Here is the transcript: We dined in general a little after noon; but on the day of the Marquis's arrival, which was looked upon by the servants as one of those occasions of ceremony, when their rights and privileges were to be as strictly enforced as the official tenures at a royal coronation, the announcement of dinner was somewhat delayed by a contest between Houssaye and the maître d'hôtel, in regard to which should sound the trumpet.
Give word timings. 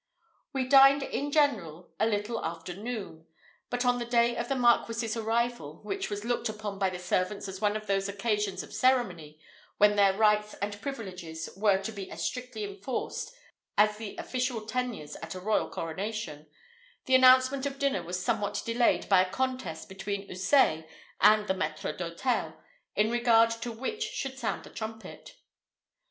We 0.51 0.65
dined 0.65 1.03
in 1.03 1.31
general 1.31 1.91
a 1.99 2.07
little 2.07 2.43
after 2.43 2.75
noon; 2.75 3.27
but 3.69 3.85
on 3.85 3.99
the 3.99 4.05
day 4.05 4.35
of 4.35 4.49
the 4.49 4.55
Marquis's 4.55 5.15
arrival, 5.15 5.79
which 5.83 6.09
was 6.09 6.25
looked 6.25 6.49
upon 6.49 6.79
by 6.79 6.89
the 6.89 6.97
servants 6.97 7.47
as 7.47 7.61
one 7.61 7.75
of 7.77 7.85
those 7.85 8.09
occasions 8.09 8.63
of 8.63 8.73
ceremony, 8.73 9.39
when 9.77 9.95
their 9.95 10.17
rights 10.17 10.55
and 10.55 10.81
privileges 10.81 11.49
were 11.55 11.77
to 11.77 11.91
be 11.91 12.09
as 12.09 12.23
strictly 12.25 12.63
enforced 12.63 13.31
as 13.77 13.97
the 13.97 14.17
official 14.17 14.65
tenures 14.65 15.17
at 15.17 15.35
a 15.35 15.39
royal 15.39 15.69
coronation, 15.69 16.47
the 17.05 17.13
announcement 17.13 17.67
of 17.67 17.77
dinner 17.77 18.01
was 18.01 18.19
somewhat 18.19 18.63
delayed 18.65 19.07
by 19.07 19.21
a 19.21 19.29
contest 19.31 19.87
between 19.87 20.27
Houssaye 20.27 20.87
and 21.19 21.47
the 21.47 21.53
maître 21.53 21.95
d'hôtel, 21.95 22.55
in 22.95 23.11
regard 23.11 23.51
to 23.51 23.71
which 23.71 24.01
should 24.01 24.39
sound 24.39 24.63
the 24.63 24.71
trumpet. 24.71 25.35